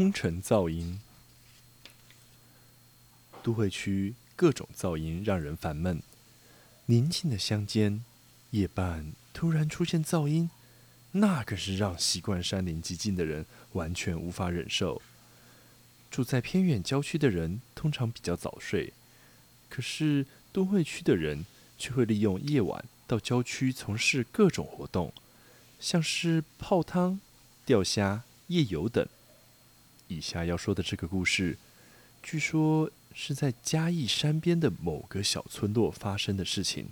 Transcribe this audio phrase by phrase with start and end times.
[0.00, 0.98] 空城噪音。
[3.42, 6.02] 都会区各种噪音让人烦闷。
[6.86, 8.02] 宁静的乡间，
[8.52, 10.48] 夜半突然出现噪音，
[11.12, 15.02] 那可是让习惯山林寂静的人完全无法忍受。
[16.10, 18.94] 住在偏远郊区的人通常比较早睡，
[19.68, 21.44] 可是都会区的人
[21.76, 25.12] 却会利用夜晚到郊区从事各种活动，
[25.78, 27.20] 像是泡汤、
[27.66, 29.06] 钓虾、夜游等。
[30.10, 31.56] 以下要说的这个故事，
[32.20, 36.88] 据说是在嘉义山边的某个小村落发生的事情。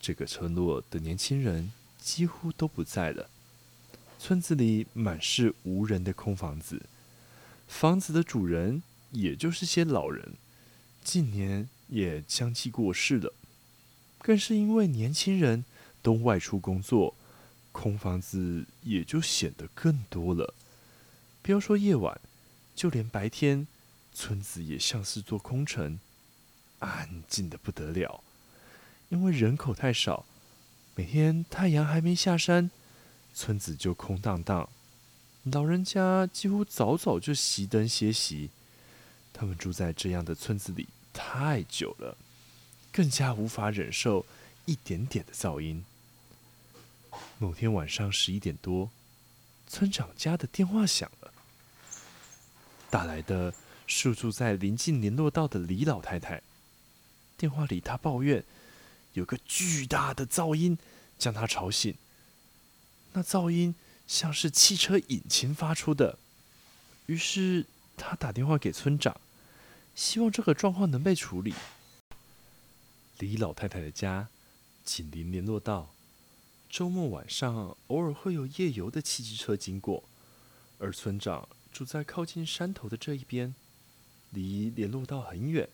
[0.00, 3.30] 这个村落的年轻人几乎都不在了，
[4.18, 6.82] 村子里满是无人的空房子。
[7.68, 10.32] 房子的主人，也就是些老人，
[11.04, 13.32] 近年也相继过世了。
[14.18, 15.64] 更是因为年轻人
[16.02, 17.14] 都外出工作，
[17.70, 20.52] 空房子也就显得更多了。
[21.42, 22.20] 不要说夜晚，
[22.74, 23.66] 就连白天，
[24.12, 25.98] 村子也像是座空城，
[26.80, 28.22] 安静的不得了。
[29.08, 30.26] 因为人口太少，
[30.94, 32.70] 每天太阳还没下山，
[33.34, 34.68] 村子就空荡荡。
[35.44, 38.50] 老人家几乎早早就熄灯歇息，
[39.32, 42.18] 他们住在这样的村子里太久了，
[42.92, 44.26] 更加无法忍受
[44.66, 45.82] 一点点的噪音。
[47.38, 48.90] 某天晚上十一点多，
[49.66, 51.10] 村长家的电话响，
[52.90, 53.54] 打来的
[53.86, 56.42] 是住在临近联络道的李老太太。
[57.36, 58.44] 电话里，她抱怨
[59.12, 60.78] 有个巨大的噪音
[61.18, 61.94] 将她吵醒，
[63.12, 63.74] 那噪音。
[64.08, 66.18] 像是汽车引擎发出的，
[67.04, 69.20] 于是她打电话给村长，
[69.94, 71.52] 希望这个状况能被处理。
[73.18, 74.28] 李老太太的家
[74.82, 75.92] 紧邻联络道，
[76.70, 80.04] 周末晚上偶尔会有夜游的汽机车经过，
[80.78, 81.46] 而村长
[81.78, 83.54] 住在靠近山头的这一边，
[84.30, 85.68] 离联络道很远。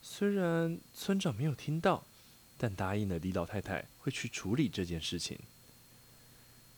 [0.00, 2.04] 虽然村长没有听到，
[2.56, 5.36] 但答应了李老太太会去处理这件事情。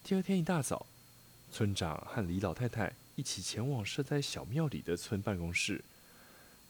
[0.02, 0.86] 第二天一大早，
[1.52, 5.84] 村长和李老太太一起前往设在小庙里的村办公室，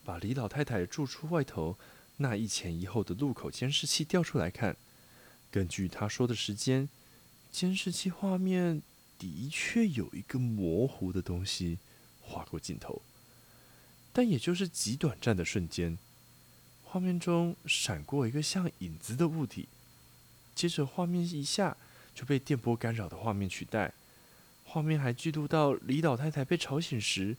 [0.03, 1.77] 把李老太太住处外头
[2.17, 4.75] 那一前一后的路口监视器调出来看。
[5.49, 6.89] 根据他说的时间，
[7.49, 8.81] 监视器画面
[9.19, 11.77] 的确有一个模糊的东西
[12.21, 13.03] 划过镜头，
[14.11, 15.99] 但也就是极短暂的瞬间，
[16.83, 19.67] 画面中闪过一个像影子的物体，
[20.55, 21.77] 接着画面一下。
[22.15, 23.93] 就被电波干扰的画面取代，
[24.65, 27.37] 画面还记录到李老太太被吵醒时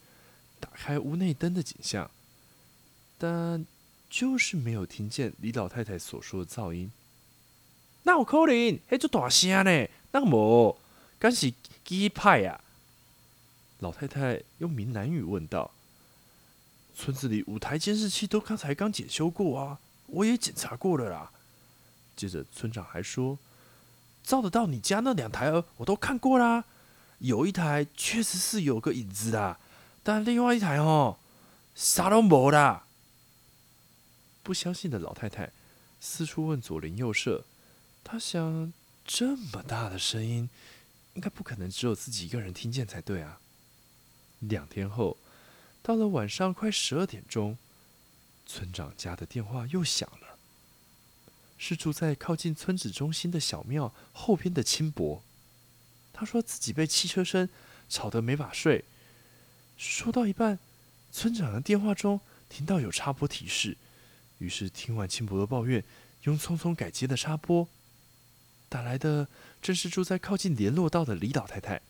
[0.59, 2.11] 打开屋内灯的景象，
[3.19, 3.67] 但
[4.09, 6.91] 就是没有听见李老太太所说的噪音。
[8.05, 8.55] 那有可能？
[8.89, 9.89] 迄做大声呢？
[10.13, 10.79] 那无？
[11.21, 11.53] 敢是
[11.85, 12.61] 机派呀？
[13.79, 15.71] 老太太用闽南语问道。
[16.97, 21.31] 村子里五台监视器都刚才刚检修过啊，我也检查过了啦。
[22.17, 23.39] 接着村长还说。
[24.23, 26.65] 照得到你家那两台，我都看过啦。
[27.19, 29.59] 有一台确实是有个影子的，
[30.03, 31.19] 但另外一台哦，
[31.75, 32.85] 啥都没啦。
[34.43, 35.51] 不相信的老太太
[36.01, 37.45] 四处问左邻右舍，
[38.05, 38.73] 她想，
[39.07, 40.49] 这么大的声音，
[41.15, 43.41] 应该不可能只有自己一个人听见才对啊。
[44.41, 45.17] 两天后，
[45.83, 47.59] 到了晚上快十二点钟，
[48.47, 50.39] 村长家的电话又响了。
[51.59, 55.23] 是住在靠近村子中心的小庙后边的轻薄。
[56.13, 57.49] 他说自己被汽车声
[57.89, 58.85] 吵得没法睡。
[59.77, 60.59] 说到一半，
[61.13, 63.77] 村长的电话中听到有插播提示，
[64.39, 65.85] 于是听完轻薄的抱怨，
[66.23, 67.69] 用匆匆改接的插播。
[68.71, 69.29] 打来的
[69.61, 71.83] 正是住在靠近联络道的李老太太，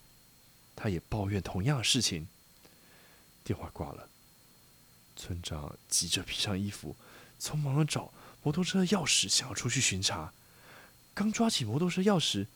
[0.75, 2.27] 她也抱怨同样的事情。
[3.45, 4.09] 电话挂了，
[5.15, 6.97] 村长急着披上衣服，
[7.41, 8.13] 匆忙的找。
[8.43, 10.33] 摩托车钥匙，想要出去巡查，
[11.13, 12.47] 刚抓起摩托车钥匙，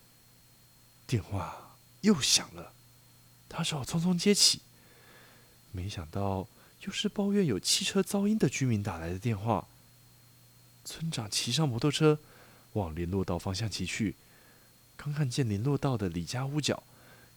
[1.07, 2.73] 电话又响了。
[3.51, 4.63] 他只好匆匆接起，
[5.73, 6.49] 没想到
[6.87, 9.69] 又是抱怨有汽车噪音的居民打来的电话。
[10.87, 12.19] 村长骑上摩托车
[12.75, 14.15] 往联络道方向骑去，
[14.97, 16.85] 刚看见联络道的李家屋角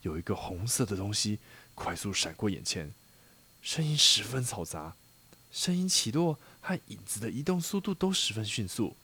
[0.03, 1.39] 有一个红色的东西
[1.73, 2.93] 快速闪过眼前，
[3.61, 4.95] 声音十分嘈杂。
[5.49, 8.95] 声音起落和影子的移动速度都十分迅速，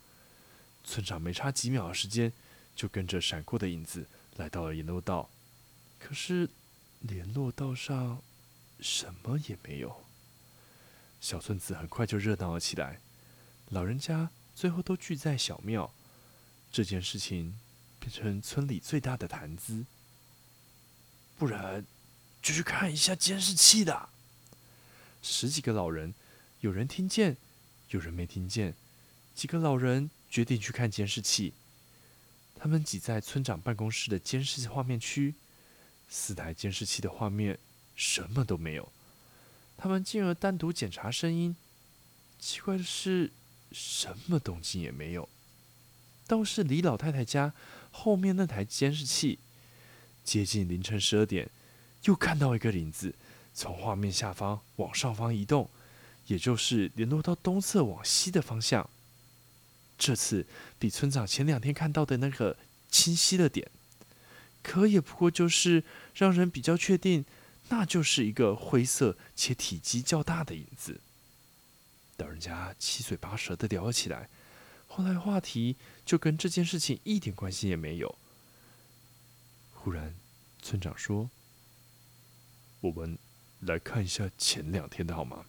[0.83, 2.31] 村长没差几秒的时间，
[2.75, 4.05] 就跟着闪过的影子
[4.35, 5.29] 来到了联络道。
[5.97, 6.49] 可是
[6.99, 8.21] 联络道上
[8.81, 10.03] 什么也没有。
[11.21, 12.99] 小村子很快就热闹了起来，
[13.69, 15.91] 老人家最后都聚在小庙，
[16.73, 17.59] 这件事情
[17.99, 19.85] 变成村里最大的谈资。
[21.37, 21.85] 不然，
[22.41, 24.09] 就去看一下监视器的。
[25.21, 26.15] 十几个老人，
[26.61, 27.37] 有人听见，
[27.89, 28.73] 有人没听见。
[29.35, 31.53] 几个老人决定去看监视器。
[32.55, 35.35] 他们挤在村长办公室的监视画面区，
[36.09, 37.59] 四台监视器的画面
[37.95, 38.91] 什么都没有。
[39.77, 41.55] 他们进而单独检查声音，
[42.39, 43.31] 奇怪的是，
[43.71, 45.29] 什么动静也没有。
[46.27, 47.53] 倒是李老太太家
[47.91, 49.39] 后面那台监视器，
[50.23, 51.49] 接近凌晨十二点，
[52.03, 53.13] 又看到一个影子
[53.53, 55.69] 从画面下方往上方移动，
[56.27, 58.89] 也就是联络到东侧往西的方向。
[59.97, 60.45] 这次
[60.79, 62.57] 比村长前两天看到的那个
[62.89, 63.69] 清晰了点，
[64.61, 65.83] 可也不过就是
[66.15, 67.23] 让人比较确定，
[67.69, 70.99] 那就是一个灰色且体积较大的影子。
[72.17, 74.29] 老人家七嘴八舌的聊了起来。
[74.87, 78.15] 后来话题就跟这件事情一点关系也没有。
[79.73, 80.15] 忽然，
[80.61, 81.29] 村长说
[82.81, 83.17] ：“我们
[83.61, 85.45] 来看一下前两天的好吗？”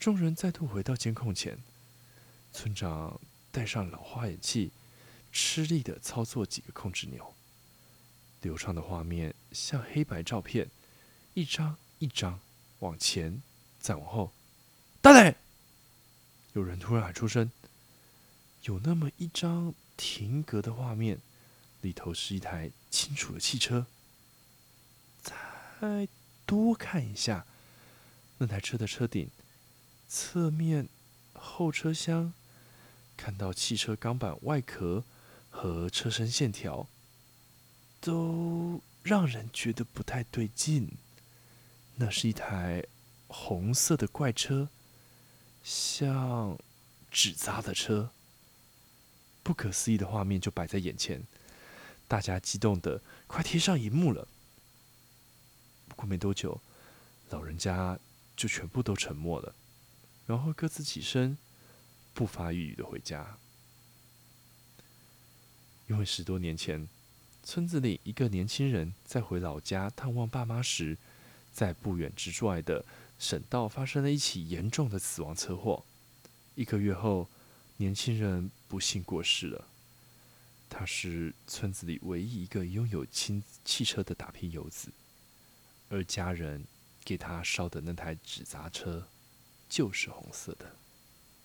[0.00, 1.58] 众人再度回到监控前，
[2.52, 3.20] 村长
[3.50, 4.70] 戴上老花眼镜，
[5.32, 7.34] 吃力的操作几个控制钮，
[8.42, 10.68] 流畅的画面像黑白照片，
[11.34, 12.40] 一张一张
[12.78, 13.42] 往前
[13.80, 14.32] 再往后。
[15.00, 15.36] 大磊，
[16.52, 17.50] 有人突然喊出声。
[18.64, 21.18] 有那么一张停格的画面，
[21.80, 23.86] 里头是一台清楚的汽车。
[25.22, 26.08] 再
[26.44, 27.46] 多看一下，
[28.38, 29.30] 那台车的车顶、
[30.08, 30.88] 侧面、
[31.34, 32.32] 后车厢，
[33.16, 35.04] 看到汽车钢板外壳
[35.50, 36.88] 和车身线条，
[38.00, 40.90] 都让人觉得不太对劲。
[41.96, 42.84] 那是一台
[43.26, 44.68] 红色的怪车，
[45.62, 46.58] 像
[47.10, 48.10] 纸扎的车。
[49.48, 51.22] 不可思议的画面就摆在眼前，
[52.06, 54.28] 大家激动的快贴上荧幕了。
[55.88, 56.60] 不过没多久，
[57.30, 57.98] 老人家
[58.36, 59.54] 就全部都沉默了，
[60.26, 61.38] 然后各自起身，
[62.12, 63.38] 不发一语的回家。
[65.86, 66.86] 因为十多年前，
[67.42, 70.98] 村子里一个年轻人在回老家探望爸妈时，
[71.54, 72.84] 在不远之外的
[73.18, 75.82] 省道发生了一起严重的死亡车祸。
[76.54, 77.26] 一个月后。
[77.78, 79.66] 年轻人不幸过世了。
[80.68, 84.92] 他是村子里唯一一个拥有轻汽车的打拼游子，
[85.88, 86.66] 而家人
[87.04, 89.08] 给他烧的那台纸扎车
[89.68, 90.76] 就是红色的。